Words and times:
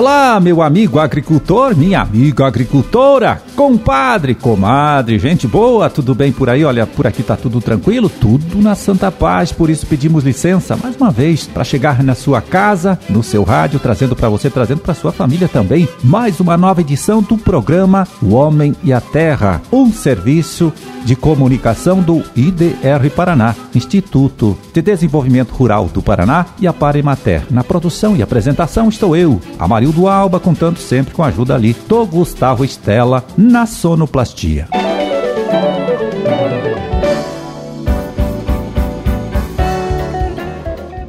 Olá, 0.00 0.40
meu 0.40 0.62
amigo 0.62 0.98
agricultor, 0.98 1.76
minha 1.76 2.00
amiga 2.00 2.46
agricultora, 2.46 3.42
compadre, 3.54 4.34
comadre, 4.34 5.18
gente 5.18 5.46
boa, 5.46 5.90
tudo 5.90 6.14
bem 6.14 6.32
por 6.32 6.48
aí? 6.48 6.64
Olha, 6.64 6.86
por 6.86 7.06
aqui 7.06 7.22
tá 7.22 7.36
tudo 7.36 7.60
tranquilo, 7.60 8.08
tudo 8.08 8.62
na 8.62 8.74
santa 8.74 9.12
paz, 9.12 9.52
por 9.52 9.68
isso 9.68 9.86
pedimos 9.86 10.24
licença 10.24 10.74
mais 10.74 10.96
uma 10.96 11.10
vez 11.10 11.46
para 11.46 11.64
chegar 11.64 12.02
na 12.02 12.14
sua 12.14 12.40
casa, 12.40 12.98
no 13.10 13.22
seu 13.22 13.44
rádio, 13.44 13.78
trazendo 13.78 14.16
para 14.16 14.30
você, 14.30 14.48
trazendo 14.48 14.80
para 14.80 14.94
sua 14.94 15.12
família 15.12 15.48
também, 15.48 15.86
mais 16.02 16.40
uma 16.40 16.56
nova 16.56 16.80
edição 16.80 17.20
do 17.20 17.36
programa 17.36 18.08
O 18.22 18.32
Homem 18.32 18.74
e 18.82 18.94
a 18.94 19.02
Terra, 19.02 19.60
um 19.70 19.92
serviço 19.92 20.72
de 21.04 21.16
comunicação 21.16 22.00
do 22.00 22.22
IDR 22.36 23.10
Paraná, 23.14 23.54
Instituto 23.74 24.56
de 24.72 24.82
Desenvolvimento 24.82 25.50
Rural 25.50 25.86
do 25.86 26.02
Paraná 26.02 26.46
e 26.60 26.66
a 26.66 26.72
Paremater. 26.72 27.42
Na 27.50 27.64
produção 27.64 28.16
e 28.16 28.22
apresentação 28.22 28.88
estou 28.88 29.16
eu, 29.16 29.40
Amarildo 29.58 30.08
Alba, 30.08 30.40
contando 30.40 30.78
sempre 30.78 31.14
com 31.14 31.22
a 31.22 31.26
ajuda 31.26 31.54
ali 31.54 31.76
do 31.88 32.06
Gustavo 32.06 32.64
Estela 32.64 33.24
na 33.36 33.66
sonoplastia. 33.66 34.68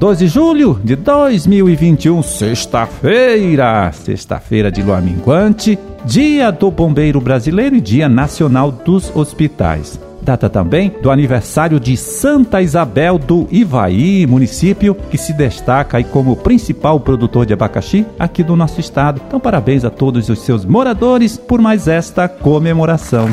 Dois 0.01 0.17
de 0.17 0.27
julho 0.27 0.81
de 0.83 0.95
2021, 0.95 2.23
sexta-feira, 2.23 3.91
sexta-feira 3.91 4.71
de 4.71 4.81
lua 4.81 4.99
minguante, 4.99 5.77
Dia 6.05 6.51
do 6.51 6.71
Bombeiro 6.71 7.21
Brasileiro 7.21 7.75
e 7.75 7.81
Dia 7.81 8.09
Nacional 8.09 8.71
dos 8.71 9.15
Hospitais. 9.15 9.99
Data 10.19 10.49
também 10.49 10.91
do 11.01 11.11
aniversário 11.11 11.79
de 11.79 11.95
Santa 11.95 12.61
Isabel 12.61 13.19
do 13.19 13.47
Ivaí, 13.51 14.25
município 14.25 14.95
que 14.95 15.17
se 15.17 15.31
destaca 15.31 15.97
aí 15.97 16.03
como 16.03 16.35
principal 16.35 16.99
produtor 16.99 17.45
de 17.45 17.53
abacaxi 17.53 18.05
aqui 18.17 18.43
do 18.43 18.55
nosso 18.55 18.79
estado. 18.79 19.21
Então, 19.27 19.39
parabéns 19.39 19.85
a 19.85 19.91
todos 19.91 20.27
os 20.27 20.39
seus 20.39 20.65
moradores 20.65 21.37
por 21.37 21.61
mais 21.61 21.87
esta 21.87 22.27
comemoração. 22.27 23.29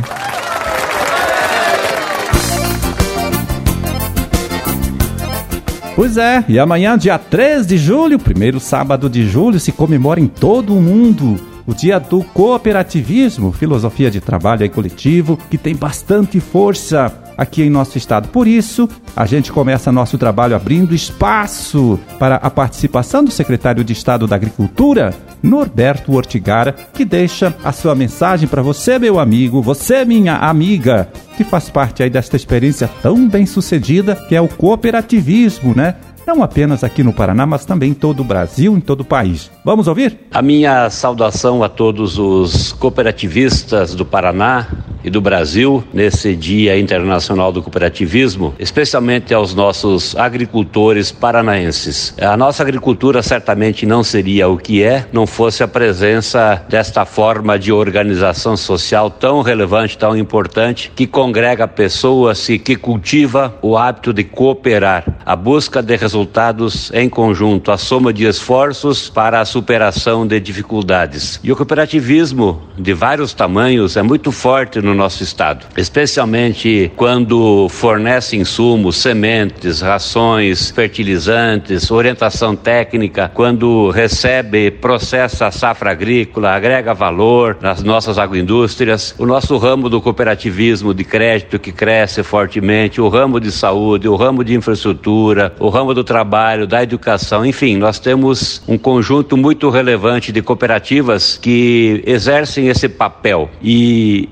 Pois 5.97 6.17
é, 6.17 6.45
e 6.49 6.59
amanhã, 6.59 6.97
dia 6.97 7.19
3 7.19 7.67
de 7.67 7.77
julho, 7.77 8.19
primeiro 8.19 8.61
sábado 8.61 9.11
de 9.11 9.27
julho, 9.27 9.59
se 9.59 9.73
comemora 9.73 10.21
em 10.21 10.29
todo 10.29 10.77
o 10.77 10.81
mundo 10.81 11.58
o 11.69 11.75
dia 11.75 12.01
do 12.01 12.25
cooperativismo, 12.25 13.53
filosofia 13.53 14.11
de 14.11 14.23
trabalho 14.23 14.65
e 14.65 14.71
coletivo, 14.71 15.39
que 15.51 15.59
tem 15.59 15.77
bastante 15.77 16.41
força 16.41 17.13
aqui 17.37 17.63
em 17.63 17.69
nosso 17.69 17.99
estado. 17.99 18.29
Por 18.29 18.49
isso, 18.49 18.89
a 19.15 19.27
gente 19.27 19.53
começa 19.53 19.93
nosso 19.93 20.17
trabalho 20.17 20.57
abrindo 20.57 20.95
espaço 20.95 22.01
para 22.19 22.37
a 22.37 22.49
participação 22.49 23.23
do 23.23 23.31
secretário 23.31 23.85
de 23.85 23.93
Estado 23.93 24.27
da 24.27 24.35
Agricultura, 24.35 25.15
Norberto 25.43 26.15
Ortigara, 26.15 26.73
que 26.73 27.05
deixa 27.05 27.55
a 27.63 27.71
sua 27.71 27.95
mensagem 27.95 28.49
para 28.49 28.63
você, 28.63 28.99
meu 28.99 29.21
amigo, 29.21 29.61
você, 29.61 30.07
minha 30.07 30.37
amiga, 30.37 31.11
que 31.37 31.45
faz 31.45 31.69
parte 31.69 32.03
aí 32.03 32.09
desta 32.09 32.35
experiência 32.35 32.89
tão 33.03 33.29
bem 33.29 33.45
sucedida 33.45 34.17
que 34.27 34.35
é 34.35 34.41
o 34.41 34.49
cooperativismo, 34.49 35.75
né? 35.77 35.97
Não 36.29 36.43
apenas 36.43 36.85
aqui 36.85 37.03
no 37.03 37.11
Paraná, 37.11 37.47
mas 37.47 37.65
também 37.65 37.91
em 37.91 37.95
todo 37.95 38.21
o 38.21 38.25
Brasil, 38.25 38.77
em 38.77 38.81
todo 38.81 39.01
o 39.01 39.05
país. 39.05 39.51
Vamos 39.65 39.89
ouvir? 39.89 40.19
A 40.31 40.43
minha 40.43 40.91
saudação 40.91 41.65
a 41.65 41.71
todos 41.71 42.19
os 42.19 42.71
cooperativistas 42.75 43.95
do 43.95 44.05
Paraná 44.05 44.67
e 45.09 45.11
do 45.11 45.23
Brasil 45.23 45.83
nesse 45.93 46.37
Dia 46.37 46.79
Internacional 46.79 47.51
do 47.51 47.63
Cooperativismo, 47.63 48.55
especialmente 48.59 49.33
aos 49.33 49.55
nossos 49.55 50.15
agricultores 50.15 51.11
paranaenses. 51.11 52.15
A 52.21 52.37
nossa 52.37 52.63
agricultura 52.63 53.23
certamente 53.23 53.87
não 53.87 54.05
seria 54.05 54.49
o 54.49 54.59
que 54.59 54.83
é 54.83 55.07
não 55.11 55.27
fosse 55.27 55.63
a 55.63 55.69
presença 55.69 56.63
desta 56.69 57.07
forma 57.07 57.59
de 57.59 57.73
organização 57.73 58.57
social 58.57 59.11
tão 59.11 59.41
relevante, 59.41 59.97
tão 59.97 60.17
importante, 60.17 60.93
que 60.95 61.07
congrega 61.07 61.67
pessoas 61.67 62.47
e 62.51 62.59
que 62.59 62.77
cultiva 62.77 63.57
o 63.63 63.79
hábito 63.79 64.13
de 64.13 64.25
cooperar, 64.25 65.21
a 65.25 65.35
busca 65.35 65.83
de 65.83 65.97
resultados 65.97 66.93
em 66.93 67.09
conjunto, 67.09 67.73
a 67.73 67.79
soma 67.79 68.13
de 68.13 68.27
esforços 68.27 69.09
para 69.09 69.41
a 69.41 69.45
superação 69.47 70.27
de 70.27 70.39
dificuldades. 70.39 71.41
E 71.43 71.51
o 71.51 71.57
cooperativismo 71.57 72.63
de 72.77 72.93
vários 72.93 73.33
tamanhos 73.33 73.97
é 73.97 74.03
muito 74.03 74.31
forte 74.31 74.83
no 74.83 74.98
nosso 74.99 75.23
estado, 75.23 75.67
especialmente 75.77 76.93
quando 76.97 77.69
fornece 77.71 78.37
insumos, 78.37 78.97
sementes, 78.97 79.81
rações, 79.81 80.71
fertilizantes, 80.71 81.91
orientação 81.91 82.55
técnica, 82.55 83.31
quando 83.33 83.91
recebe, 83.91 84.71
processa 84.71 85.47
a 85.47 85.51
safra 85.51 85.93
agrícola, 85.93 86.51
agrega 86.51 86.93
valor 86.93 87.57
nas 87.61 87.83
nossas 87.83 88.19
agroindústrias. 88.19 89.15
O 89.19 89.25
nosso 89.25 89.57
ramo 89.57 89.89
do 89.89 90.01
cooperativismo 90.01 90.93
de 90.93 91.05
crédito 91.05 91.59
que 91.59 91.73
cresce 91.73 92.23
fortemente, 92.23 93.01
o 93.01 93.09
ramo 93.09 93.41
de 93.41 93.53
saúde, 93.53 94.09
o 94.09 94.17
ramo 94.17 94.43
de 94.43 94.55
infraestrutura, 94.55 95.55
o 95.61 95.69
ramo 95.69 95.95
do 95.95 96.03
trabalho, 96.03 96.67
da 96.67 96.83
educação, 96.83 97.47
enfim, 97.47 97.77
nós 97.77 97.99
temos 97.99 98.63
um 98.67 98.77
conjunto 98.77 99.37
muito 99.37 99.71
relevante 99.71 100.33
de 100.33 100.43
cooperativas 100.43 101.39
que 101.41 102.03
exercem 102.05 102.69
esse 102.69 102.89
papel. 102.89 103.49
E, 103.63 104.29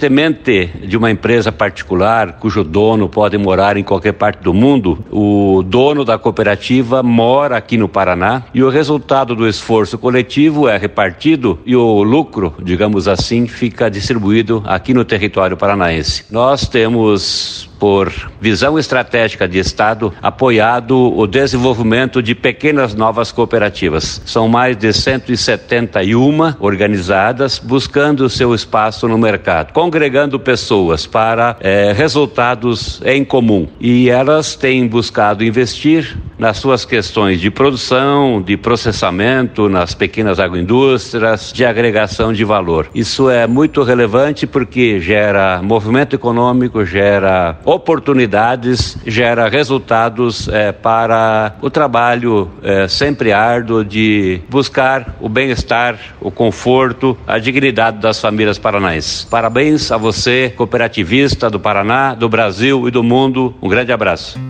diferentemente 0.00 0.70
de 0.86 0.96
uma 0.96 1.10
empresa 1.10 1.52
particular, 1.52 2.38
cujo 2.38 2.64
dono 2.64 3.08
pode 3.08 3.36
morar 3.36 3.76
em 3.76 3.84
qualquer 3.84 4.12
parte 4.12 4.42
do 4.42 4.54
mundo, 4.54 5.04
o 5.10 5.62
dono 5.62 6.04
da 6.04 6.18
cooperativa 6.18 7.02
mora 7.02 7.58
aqui 7.58 7.76
no 7.76 7.88
Paraná 7.88 8.44
e 8.54 8.62
o 8.62 8.70
resultado 8.70 9.36
do 9.36 9.46
esforço 9.46 9.98
coletivo 9.98 10.68
é 10.68 10.78
repartido 10.78 11.58
e 11.66 11.76
o 11.76 12.02
lucro, 12.02 12.54
digamos 12.62 13.06
assim, 13.06 13.46
fica 13.46 13.90
distribuído 13.90 14.62
aqui 14.66 14.94
no 14.94 15.04
território 15.04 15.56
paranaense. 15.56 16.24
Nós 16.30 16.66
temos 16.66 17.69
por 17.80 18.12
visão 18.38 18.78
estratégica 18.78 19.48
de 19.48 19.58
Estado, 19.58 20.12
apoiado 20.22 20.96
o 21.16 21.26
desenvolvimento 21.26 22.22
de 22.22 22.34
pequenas 22.34 22.94
novas 22.94 23.32
cooperativas. 23.32 24.20
São 24.26 24.46
mais 24.46 24.76
de 24.76 24.92
171 24.92 26.56
organizadas, 26.60 27.58
buscando 27.58 28.28
seu 28.28 28.54
espaço 28.54 29.08
no 29.08 29.16
mercado, 29.16 29.72
congregando 29.72 30.38
pessoas 30.38 31.06
para 31.06 31.56
é, 31.60 31.92
resultados 31.96 33.00
em 33.04 33.24
comum. 33.24 33.66
E 33.80 34.10
elas 34.10 34.54
têm 34.54 34.86
buscado 34.86 35.42
investir 35.42 36.18
nas 36.40 36.56
suas 36.56 36.86
questões 36.86 37.38
de 37.38 37.50
produção, 37.50 38.40
de 38.40 38.56
processamento, 38.56 39.68
nas 39.68 39.94
pequenas 39.94 40.40
agroindústrias, 40.40 41.52
de 41.52 41.66
agregação 41.66 42.32
de 42.32 42.42
valor. 42.44 42.88
Isso 42.94 43.28
é 43.28 43.46
muito 43.46 43.82
relevante 43.82 44.46
porque 44.46 44.98
gera 45.00 45.60
movimento 45.62 46.16
econômico, 46.16 46.82
gera 46.84 47.58
oportunidades, 47.62 48.96
gera 49.06 49.50
resultados 49.50 50.48
é, 50.48 50.72
para 50.72 51.56
o 51.60 51.68
trabalho 51.68 52.50
é, 52.62 52.88
sempre 52.88 53.32
árduo 53.32 53.84
de 53.84 54.40
buscar 54.48 55.16
o 55.20 55.28
bem-estar, 55.28 55.98
o 56.22 56.30
conforto, 56.30 57.18
a 57.26 57.38
dignidade 57.38 57.98
das 57.98 58.18
famílias 58.18 58.58
paranaenses. 58.58 59.24
Parabéns 59.24 59.92
a 59.92 59.98
você, 59.98 60.52
cooperativista 60.56 61.50
do 61.50 61.60
Paraná, 61.60 62.14
do 62.14 62.30
Brasil 62.30 62.88
e 62.88 62.90
do 62.90 63.02
mundo. 63.02 63.54
Um 63.60 63.68
grande 63.68 63.92
abraço. 63.92 64.49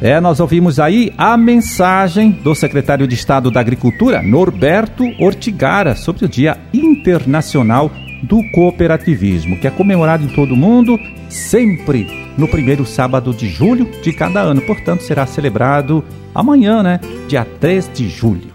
É, 0.00 0.20
nós 0.20 0.40
ouvimos 0.40 0.78
aí 0.78 1.12
a 1.16 1.36
mensagem 1.36 2.30
do 2.30 2.54
secretário 2.54 3.06
de 3.06 3.14
Estado 3.14 3.50
da 3.50 3.60
Agricultura, 3.60 4.22
Norberto 4.22 5.04
Ortigara, 5.20 5.94
sobre 5.94 6.24
o 6.24 6.28
Dia 6.28 6.58
Internacional 6.72 7.90
do 8.22 8.42
cooperativismo, 8.52 9.58
que 9.58 9.66
é 9.66 9.70
comemorado 9.70 10.24
em 10.24 10.28
todo 10.28 10.54
o 10.54 10.56
mundo, 10.56 10.98
sempre 11.28 12.06
no 12.36 12.48
primeiro 12.48 12.84
sábado 12.84 13.32
de 13.32 13.48
julho 13.48 13.88
de 14.02 14.12
cada 14.12 14.40
ano. 14.40 14.60
Portanto, 14.62 15.02
será 15.02 15.26
celebrado 15.26 16.04
amanhã, 16.34 16.82
né? 16.82 17.00
Dia 17.28 17.46
3 17.60 17.90
de 17.92 18.08
julho. 18.08 18.53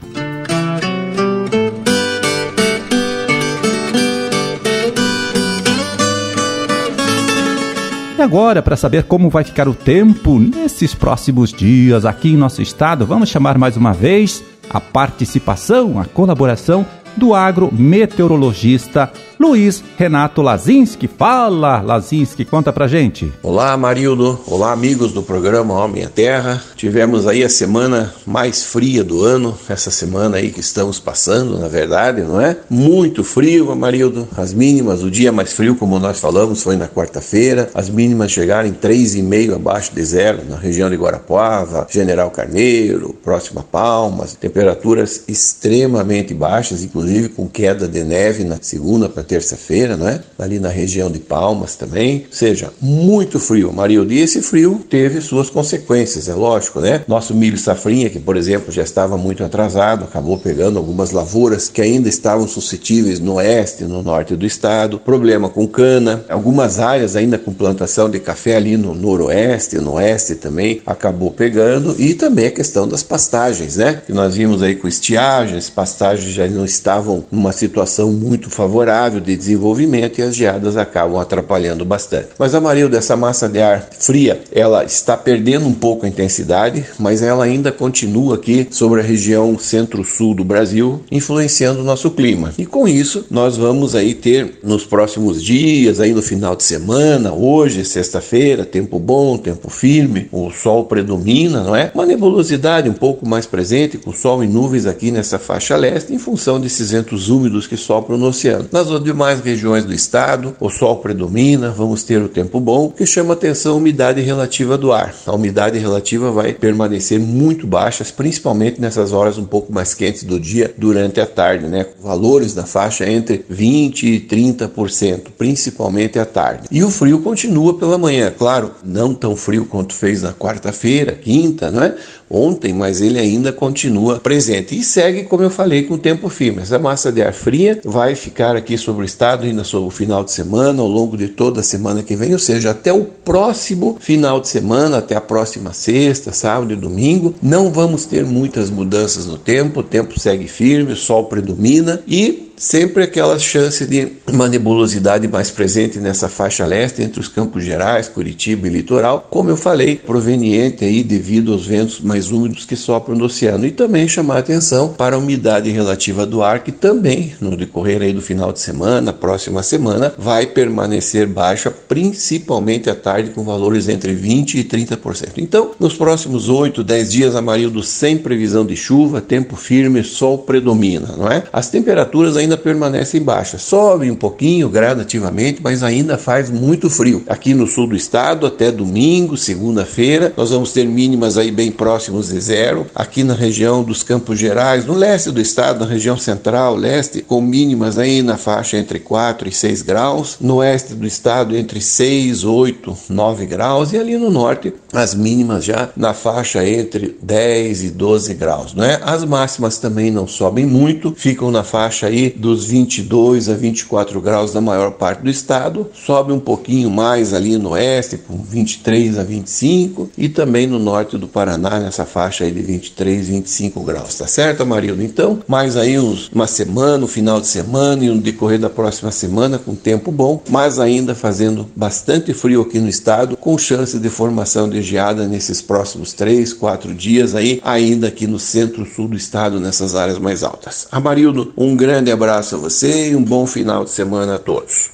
Agora, 8.29 8.61
para 8.61 8.75
saber 8.75 9.05
como 9.05 9.27
vai 9.27 9.43
ficar 9.43 9.67
o 9.67 9.73
tempo 9.73 10.37
nesses 10.37 10.93
próximos 10.93 11.51
dias 11.51 12.05
aqui 12.05 12.29
em 12.29 12.37
nosso 12.37 12.61
estado, 12.61 13.03
vamos 13.03 13.27
chamar 13.27 13.57
mais 13.57 13.75
uma 13.75 13.91
vez 13.91 14.43
a 14.69 14.79
participação, 14.79 15.99
a 15.99 16.05
colaboração 16.05 16.85
do 17.17 17.33
agrometeorologista 17.33 19.11
Luiz 19.39 19.81
Renato 19.97 20.41
Lazinski. 20.41 21.07
Fala, 21.07 21.81
Lazinski, 21.81 22.43
conta 22.43 22.73
pra 22.73 22.89
gente. 22.89 23.31
Olá, 23.41 23.77
Marildo. 23.77 24.37
Olá, 24.45 24.73
amigos 24.73 25.13
do 25.13 25.23
programa 25.23 25.73
Homem 25.75 26.03
à 26.03 26.09
Terra. 26.09 26.61
Tivemos 26.75 27.25
aí 27.25 27.41
a 27.41 27.47
semana 27.47 28.13
mais 28.27 28.65
fria 28.65 29.01
do 29.01 29.23
ano, 29.23 29.57
essa 29.69 29.89
semana 29.89 30.35
aí 30.35 30.51
que 30.51 30.59
estamos 30.59 30.99
passando, 30.99 31.57
na 31.57 31.69
verdade, 31.69 32.21
não 32.21 32.41
é? 32.41 32.57
Muito 32.69 33.23
frio, 33.23 33.73
Marildo. 33.73 34.27
As 34.35 34.53
mínimas, 34.53 35.03
o 35.03 35.09
dia 35.09 35.31
mais 35.31 35.53
frio, 35.53 35.73
como 35.73 35.97
nós 35.99 36.19
falamos, 36.19 36.61
foi 36.61 36.75
na 36.75 36.89
quarta-feira. 36.89 37.69
As 37.73 37.89
mínimas 37.89 38.31
chegaram 38.31 38.67
em 38.67 38.73
3,5 38.73 39.55
abaixo 39.55 39.95
de 39.95 40.03
zero 40.03 40.41
na 40.49 40.57
região 40.57 40.89
de 40.89 40.97
Guarapuava, 40.97 41.87
General 41.89 42.29
Carneiro, 42.29 43.15
próxima 43.23 43.63
Palmas. 43.63 44.33
Temperaturas 44.33 45.23
extremamente 45.29 46.33
baixas, 46.33 46.83
inclusive 46.83 47.29
com 47.29 47.47
queda 47.47 47.87
de 47.87 48.03
neve 48.03 48.43
na 48.43 48.57
segunda 48.61 49.07
para 49.07 49.28
terça-feira, 49.29 49.95
não 49.95 50.09
é? 50.09 50.19
Ali 50.39 50.59
na 50.59 50.69
região 50.69 51.11
de 51.11 51.19
Palmas 51.19 51.75
também. 51.75 52.25
Ou 52.27 52.35
seja, 52.35 52.73
muito 52.81 53.39
frio, 53.39 53.71
Marildo. 53.71 54.11
E 54.11 54.19
esse 54.19 54.41
frio 54.41 54.83
teve 54.89 55.21
suas 55.21 55.51
consequências, 55.51 56.27
é 56.27 56.33
lógico, 56.33 56.79
né? 56.79 57.03
Nosso 57.07 57.35
milho 57.35 57.57
safrinha, 57.57 58.09
que 58.09 58.19
por 58.19 58.35
exemplo 58.35 58.71
já 58.71 58.81
estava 58.81 59.17
muito 59.17 59.43
atrasado, 59.43 60.05
acabou 60.05 60.39
pegando 60.39 60.79
algumas 60.79 61.11
lavouras 61.11 61.69
que 61.69 61.79
ainda 61.79 62.09
estavam 62.09 62.47
suscetíveis 62.47 63.19
no 63.19 63.35
oeste, 63.35 63.83
no 63.83 64.01
norte 64.01 64.35
do 64.35 64.45
estado. 64.47 64.99
Problema 64.99 65.47
com 65.47 65.67
cana, 65.67 66.25
algumas 66.27 66.79
áreas 66.79 67.15
ainda 67.15 67.37
com 67.37 67.53
plantação 67.53 68.09
de 68.09 68.19
café 68.19 68.55
ali 68.55 68.75
no 68.75 68.95
noroeste, 68.95 69.77
no 69.77 69.93
oeste 69.93 70.35
também 70.35 70.81
acabou 70.85 71.29
pegando 71.29 71.95
e 71.99 72.15
também 72.15 72.47
a 72.47 72.51
questão 72.51 72.87
das 72.87 73.03
pastagens, 73.03 73.77
né? 73.77 74.01
Que 74.03 74.11
nós 74.11 74.35
vimos 74.35 74.63
aí 74.63 74.75
com 74.75 74.87
estiagem, 74.87 75.57
as 75.57 75.69
pastagens 75.69 76.33
já 76.33 76.47
não 76.47 76.65
estavam 76.65 77.23
numa 77.31 77.51
situação 77.51 78.11
muito 78.11 78.49
favorável 78.49 79.18
de 79.19 79.35
desenvolvimento 79.35 80.19
e 80.19 80.21
as 80.21 80.35
geadas 80.35 80.77
acabam 80.77 81.19
atrapalhando 81.19 81.85
bastante. 81.85 82.29
Mas 82.37 82.55
a 82.55 82.61
Marilda, 82.61 82.97
essa 82.97 83.15
massa 83.15 83.47
de 83.47 83.59
ar 83.59 83.87
fria, 83.97 84.41
ela 84.51 84.83
está 84.83 85.15
perdendo 85.15 85.67
um 85.67 85.73
pouco 85.73 86.05
a 86.05 86.09
intensidade, 86.09 86.85
mas 86.97 87.21
ela 87.21 87.43
ainda 87.43 87.71
continua 87.71 88.35
aqui 88.35 88.67
sobre 88.71 89.01
a 89.01 89.03
região 89.03 89.57
centro-sul 89.57 90.33
do 90.33 90.43
Brasil, 90.43 91.01
influenciando 91.11 91.81
o 91.81 91.83
nosso 91.83 92.11
clima. 92.11 92.53
E 92.57 92.65
com 92.65 92.87
isso, 92.87 93.25
nós 93.29 93.57
vamos 93.57 93.95
aí 93.95 94.13
ter 94.13 94.59
nos 94.63 94.85
próximos 94.85 95.43
dias, 95.43 95.99
aí 95.99 96.13
no 96.13 96.21
final 96.21 96.55
de 96.55 96.63
semana, 96.63 97.33
hoje, 97.33 97.85
sexta-feira, 97.85 98.65
tempo 98.65 98.99
bom, 98.99 99.37
tempo 99.37 99.69
firme, 99.69 100.27
o 100.31 100.51
sol 100.51 100.85
predomina, 100.85 101.63
não 101.63 101.75
é? 101.75 101.91
Uma 101.93 102.05
nebulosidade 102.05 102.89
um 102.89 102.93
pouco 102.93 103.27
mais 103.27 103.45
presente, 103.45 103.97
com 103.97 104.11
sol 104.11 104.43
e 104.43 104.47
nuvens 104.47 104.85
aqui 104.85 105.11
nessa 105.11 105.39
faixa 105.39 105.75
leste, 105.75 106.13
em 106.13 106.19
função 106.19 106.59
desses 106.59 106.91
ventos 106.91 107.29
úmidos 107.29 107.67
que 107.67 107.77
sopram 107.77 108.17
no 108.17 108.27
oceano. 108.27 108.67
Nas 108.71 108.89
demais 109.09 109.39
regiões 109.39 109.83
do 109.83 109.93
estado, 109.93 110.55
o 110.59 110.69
sol 110.69 110.97
predomina, 110.97 111.71
vamos 111.71 112.03
ter 112.03 112.21
o 112.21 112.29
tempo 112.29 112.59
bom, 112.59 112.91
que 112.91 113.05
chama 113.07 113.33
atenção 113.33 113.73
a 113.73 113.77
umidade 113.77 114.21
relativa 114.21 114.77
do 114.77 114.91
ar. 114.91 115.15
A 115.25 115.33
umidade 115.33 115.79
relativa 115.79 116.31
vai 116.31 116.53
permanecer 116.53 117.19
muito 117.19 117.65
baixas, 117.65 118.11
principalmente 118.11 118.79
nessas 118.79 119.11
horas 119.11 119.39
um 119.39 119.45
pouco 119.45 119.73
mais 119.73 119.95
quentes 119.95 120.23
do 120.23 120.39
dia 120.39 120.71
durante 120.77 121.19
a 121.19 121.25
tarde, 121.25 121.65
né? 121.65 121.87
Valores 121.99 122.53
da 122.53 122.65
faixa 122.65 123.09
entre 123.09 123.43
20 123.49 124.03
e 124.03 124.19
30%, 124.19 125.29
principalmente 125.35 126.19
à 126.19 126.25
tarde. 126.25 126.67
E 126.69 126.83
o 126.83 126.91
frio 126.91 127.19
continua 127.21 127.73
pela 127.73 127.97
manhã, 127.97 128.31
claro, 128.37 128.71
não 128.83 129.15
tão 129.15 129.35
frio 129.35 129.65
quanto 129.65 129.93
fez 129.93 130.21
na 130.21 130.33
quarta-feira, 130.33 131.13
quinta, 131.13 131.71
não 131.71 131.83
é? 131.83 131.95
ontem, 132.29 132.73
mas 132.73 133.01
ele 133.01 133.19
ainda 133.19 133.51
continua 133.51 134.19
presente 134.19 134.77
e 134.77 134.83
segue, 134.83 135.23
como 135.23 135.43
eu 135.43 135.49
falei, 135.49 135.83
com 135.83 135.95
o 135.95 135.97
tempo 135.97 136.29
firme. 136.29 136.61
Essa 136.61 136.77
massa 136.77 137.11
de 137.11 137.21
ar 137.21 137.33
fria 137.33 137.81
vai 137.83 138.13
ficar 138.13 138.55
aqui 138.55 138.77
sobre 138.77 138.98
o 139.01 139.05
estado 139.05 139.45
ainda 139.45 139.63
sobre 139.63 139.87
o 139.87 139.91
final 139.91 140.23
de 140.23 140.31
semana, 140.31 140.81
ao 140.81 140.87
longo 140.87 141.17
de 141.17 141.27
toda 141.27 141.61
a 141.61 141.63
semana 141.63 142.03
que 142.03 142.15
vem, 142.15 142.33
ou 142.33 142.39
seja, 142.39 142.71
até 142.71 142.91
o 142.91 143.05
próximo 143.05 143.97
final 143.99 144.39
de 144.39 144.47
semana, 144.47 144.97
até 144.97 145.15
a 145.15 145.21
próxima 145.21 145.73
sexta, 145.73 146.31
sábado 146.31 146.73
e 146.73 146.75
domingo. 146.75 147.33
Não 147.41 147.71
vamos 147.71 148.05
ter 148.05 148.25
muitas 148.25 148.69
mudanças 148.69 149.25
no 149.25 149.37
tempo, 149.37 149.79
o 149.79 149.83
tempo 149.83 150.19
segue 150.19 150.47
firme, 150.47 150.93
o 150.93 150.97
sol 150.97 151.25
predomina 151.25 152.01
e 152.07 152.48
sempre 152.59 153.03
aquela 153.03 153.39
chance 153.39 153.85
de 153.85 154.11
uma 154.27 154.49
nebulosidade 154.49 155.27
mais 155.27 155.49
presente 155.49 155.97
nessa 155.97 156.27
faixa 156.27 156.65
leste 156.65 157.01
entre 157.01 157.19
os 157.19 157.29
Campos 157.29 157.63
Gerais, 157.63 158.09
Curitiba 158.09 158.67
e 158.67 158.69
litoral, 158.69 159.25
como 159.29 159.49
eu 159.49 159.55
falei, 159.55 159.95
proveniente 159.95 160.83
aí 160.83 161.01
devido 161.01 161.53
aos 161.53 161.65
ventos 161.65 162.01
mais 162.01 162.31
úmidos 162.31 162.65
que 162.65 162.75
sopram 162.75 163.17
do 163.17 163.25
oceano 163.25 163.65
e 163.65 163.71
também 163.71 164.07
chamar 164.07 164.39
atenção 164.39 164.89
para 164.89 165.15
a 165.15 165.19
umidade 165.19 165.69
relativa 165.69 166.25
do 166.25 166.43
ar 166.43 166.59
que 166.59 166.71
também 166.71 167.33
no 167.39 167.55
decorrer 167.55 168.01
aí 168.01 168.11
do 168.11 168.21
final 168.21 168.51
de 168.51 168.59
semana, 168.59 169.13
próxima 169.13 169.63
semana, 169.63 170.13
vai 170.17 170.45
permanecer 170.45 171.27
baixa, 171.27 171.71
principalmente 171.71 172.89
à 172.89 172.95
tarde 172.95 173.31
com 173.31 173.43
valores 173.43 173.87
entre 173.87 174.13
20 174.13 174.59
e 174.59 174.63
30%. 174.65 175.33
Então, 175.37 175.71
nos 175.79 175.93
próximos 175.93 176.49
8, 176.49 176.83
10 176.83 177.11
dias, 177.11 177.35
Amarildo 177.35 177.81
sem 177.81 178.17
previsão 178.17 178.65
de 178.65 178.75
chuva, 178.75 179.21
tempo 179.21 179.55
firme, 179.55 180.03
sol 180.03 180.39
predomina, 180.39 181.15
não 181.17 181.31
é? 181.31 181.43
As 181.53 181.69
temperaturas 181.69 182.35
ainda 182.35 182.48
ainda 182.49 182.57
permanecem 182.57 183.21
baixas. 183.21 183.61
Sobe 183.61 184.09
um 184.09 184.15
pouquinho 184.15 184.69
gradativamente, 184.69 185.61
mas 185.63 185.83
ainda 185.83 186.17
faz 186.17 186.49
muito 186.49 186.89
frio. 186.89 187.23
Aqui 187.27 187.53
no 187.53 187.67
sul 187.67 187.87
do 187.87 187.95
estado, 187.95 188.47
até 188.47 188.71
domingo, 188.71 189.37
segunda-feira, 189.37 190.33
nós 190.35 190.49
vamos 190.49 190.71
ter 190.71 190.85
mínimas 190.85 191.37
aí 191.37 191.51
bem 191.51 191.71
próximos 191.71 192.29
de 192.29 192.39
zero. 192.41 192.87
Aqui 192.95 193.23
na 193.23 193.35
região 193.35 193.83
dos 193.83 194.01
Campos 194.01 194.39
Gerais, 194.39 194.85
no 194.85 194.93
leste 194.93 195.29
do 195.29 195.39
estado, 195.39 195.81
na 195.81 195.85
região 195.85 196.17
central, 196.17 196.75
leste, 196.75 197.21
com 197.21 197.39
mínimas 197.41 197.97
aí 197.97 198.23
na 198.23 198.37
faixa 198.37 198.77
entre 198.77 198.99
4 198.99 199.47
e 199.47 199.51
6 199.51 199.81
graus. 199.83 200.37
No 200.41 200.55
oeste 200.57 200.95
do 200.95 201.05
estado, 201.05 201.55
entre 201.55 201.79
6, 201.79 202.43
8, 202.43 202.97
9 203.09 203.45
graus. 203.45 203.93
E 203.93 203.97
ali 203.97 204.17
no 204.17 204.31
norte, 204.31 204.73
as 204.91 205.13
mínimas 205.13 205.65
já 205.65 205.89
na 205.95 206.13
faixa 206.13 206.67
entre 206.67 207.15
10 207.21 207.83
e 207.83 207.89
12 207.91 208.33
graus, 208.33 208.73
não 208.73 208.83
é? 208.83 208.99
As 209.03 209.23
máximas 209.23 209.77
também 209.77 210.09
não 210.09 210.27
sobem 210.27 210.65
muito, 210.65 211.13
ficam 211.15 211.51
na 211.51 211.63
faixa 211.63 212.07
aí 212.07 212.29
dos 212.39 212.65
22 212.65 213.49
a 213.49 213.53
24 213.53 214.19
graus 214.21 214.53
da 214.53 214.61
maior 214.61 214.91
parte 214.91 215.21
do 215.21 215.29
estado, 215.29 215.87
sobe 215.93 216.31
um 216.31 216.39
pouquinho 216.39 216.89
mais 216.89 217.33
ali 217.33 217.57
no 217.57 217.71
oeste, 217.71 218.17
com 218.17 218.37
23 218.41 219.19
a 219.19 219.23
25, 219.23 220.09
e 220.17 220.29
também 220.29 220.65
no 220.65 220.79
norte 220.79 221.17
do 221.17 221.27
Paraná, 221.27 221.79
nessa 221.79 222.05
faixa 222.05 222.45
aí 222.45 222.51
de 222.51 222.61
23, 222.61 223.27
25 223.27 223.83
graus, 223.83 224.15
tá 224.15 224.25
certo, 224.25 224.63
Amarildo? 224.63 225.03
Então, 225.03 225.39
mais 225.47 225.75
aí 225.75 225.99
uns, 225.99 226.29
uma 226.33 226.47
semana, 226.47 227.03
um 227.03 227.07
final 227.07 227.41
de 227.41 227.47
semana 227.47 228.05
e 228.05 228.07
no 228.09 228.21
decorrer 228.21 228.59
da 228.59 228.69
próxima 228.69 229.11
semana 229.11 229.59
com 229.59 229.75
tempo 229.75 230.11
bom, 230.11 230.41
mas 230.49 230.79
ainda 230.79 231.13
fazendo 231.13 231.67
bastante 231.75 232.33
frio 232.33 232.61
aqui 232.61 232.79
no 232.79 232.87
estado, 232.87 233.35
com 233.35 233.57
chance 233.57 233.99
de 233.99 234.09
formação 234.09 234.69
de 234.69 234.81
geada 234.81 235.27
nesses 235.27 235.61
próximos 235.61 236.13
3, 236.13 236.53
4 236.53 236.93
dias 236.93 237.35
aí, 237.35 237.59
ainda 237.63 238.07
aqui 238.07 238.25
no 238.25 238.39
centro-sul 238.39 239.09
do 239.09 239.17
estado, 239.17 239.59
nessas 239.59 239.93
áreas 239.93 240.17
mais 240.17 240.41
altas. 240.41 240.87
Amarildo, 240.89 241.53
um 241.57 241.75
grande 241.75 242.11
abraço 242.11 242.28
abraço 242.29 242.55
a 242.55 242.59
você 242.59 243.09
e 243.09 243.15
um 243.15 243.23
bom 243.23 243.47
final 243.47 243.83
de 243.83 243.89
semana 243.89 244.35
a 244.35 244.39
todos. 244.39 244.91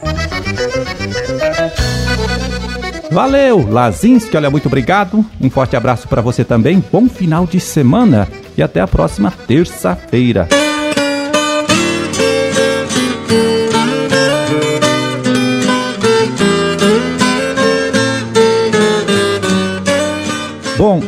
Valeu, 3.11 3.67
Lazinski, 3.69 4.35
olha, 4.37 4.49
muito 4.49 4.67
obrigado. 4.67 5.25
Um 5.41 5.49
forte 5.49 5.75
abraço 5.75 6.07
para 6.07 6.21
você 6.21 6.45
também. 6.45 6.83
Bom 6.91 7.09
final 7.09 7.45
de 7.45 7.59
semana 7.59 8.27
e 8.57 8.63
até 8.63 8.79
a 8.79 8.87
próxima 8.87 9.33
terça-feira. 9.47 10.47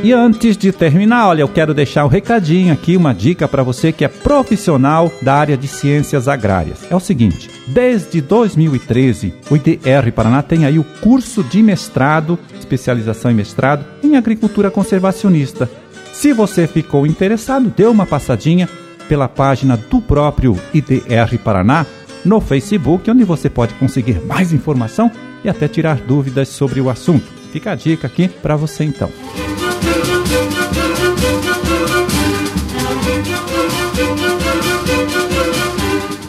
E 0.04 0.14
antes 0.14 0.56
de 0.56 0.72
terminar, 0.72 1.28
olha, 1.28 1.42
eu 1.42 1.48
quero 1.48 1.74
deixar 1.74 2.06
um 2.06 2.10
recadinho 2.10 2.74
aqui, 2.74 2.96
uma 2.96 3.14
dica 3.14 3.48
para 3.48 3.64
você 3.64 3.92
que 3.92 4.06
é 4.06 4.08
profissional 4.08 5.12
da 5.22 5.34
área 5.34 5.58
de 5.58 5.68
ciências 5.68 6.28
agrárias. 6.28 6.80
É 6.90 6.96
o 6.96 7.00
seguinte, 7.00 7.50
desde 7.68 8.22
2013, 8.22 9.34
o 9.50 9.56
IDR 9.56 10.12
Paraná 10.14 10.42
tem 10.42 10.66
aí 10.66 10.78
o 10.78 10.84
curso 10.84 11.44
de 11.44 11.62
mestrado, 11.62 12.38
especialização 12.58 13.32
em 13.32 13.36
mestrado 13.36 13.86
em 14.04 14.16
agricultura 14.16 14.70
conservacionista. 14.70 15.70
Se 16.14 16.34
você 16.34 16.68
ficou 16.68 17.06
interessado, 17.06 17.72
dê 17.76 17.86
uma 17.86 18.06
passadinha 18.06 18.70
pela 19.08 19.28
página 19.28 19.78
do 19.78 20.02
próprio 20.02 20.58
IDR 20.74 21.38
Paraná 21.44 21.86
no 22.24 22.42
Facebook, 22.42 23.10
onde 23.10 23.24
você 23.24 23.50
pode 23.50 23.74
conseguir 23.76 24.22
mais 24.26 24.52
informação 24.52 25.12
e 25.44 25.50
até 25.50 25.68
tirar 25.68 25.98
dúvidas 25.98 26.50
sobre 26.50 26.82
o 26.82 26.90
assunto. 26.90 27.26
Fica 27.52 27.72
a 27.72 27.76
dica 27.76 28.08
aqui 28.08 28.28
para 28.28 28.56
você 28.56 28.84
então. 28.84 29.10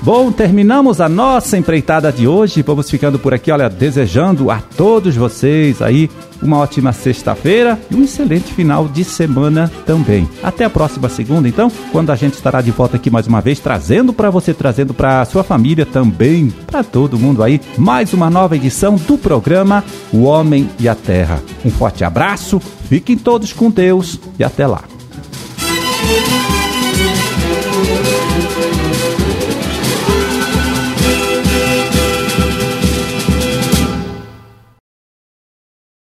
Bom, 0.09 0.33
terminamos 0.33 1.03
a 1.03 1.09
nossa 1.09 1.59
empreitada 1.59 2.11
de 2.11 2.27
hoje. 2.27 2.63
Vamos 2.63 2.91
ficando 2.91 3.19
por 3.19 3.35
aqui, 3.35 3.53
olha, 3.53 3.69
desejando 3.69 4.51
a 4.51 4.59
todos 4.59 5.15
vocês 5.15 5.83
aí 5.83 6.09
uma 6.41 6.57
ótima 6.57 6.95
sexta-feira 6.95 7.79
e 7.91 7.95
um 7.95 8.03
excelente 8.03 8.55
final 8.55 8.89
de 8.89 9.05
semana 9.05 9.71
também. 9.85 10.27
Até 10.43 10.65
a 10.65 10.71
próxima 10.71 11.11
segunda, 11.11 11.47
então, 11.47 11.71
quando 11.93 12.09
a 12.09 12.17
gente 12.17 12.33
estará 12.33 12.63
de 12.63 12.71
volta 12.71 12.97
aqui 12.97 13.11
mais 13.11 13.27
uma 13.27 13.43
vez, 13.43 13.61
trazendo 13.61 14.15
para 14.15 14.31
você, 14.31 14.55
trazendo 14.55 14.95
para 14.95 15.27
sua 15.27 15.45
família 15.45 15.85
também, 15.85 16.49
para 16.67 16.83
todo 16.83 17.19
mundo 17.19 17.43
aí, 17.43 17.61
mais 17.77 18.15
uma 18.15 18.31
nova 18.31 18.57
edição 18.57 18.95
do 18.97 19.19
programa 19.19 19.85
O 20.11 20.23
Homem 20.23 20.71
e 20.81 20.89
a 20.89 20.95
Terra. 20.95 21.39
Um 21.63 21.71
forte 21.71 22.03
abraço, 22.03 22.59
fiquem 22.89 23.19
todos 23.19 23.53
com 23.53 23.71
Deus 23.71 24.19
e 24.39 24.43
até 24.43 24.67
lá. 24.67 24.85